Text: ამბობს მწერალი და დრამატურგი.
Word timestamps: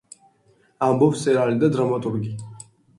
ამბობს 0.89 1.23
მწერალი 1.23 1.63
და 1.67 1.73
დრამატურგი. 1.79 2.37